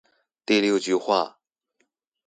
[0.47, 1.37] 第六句話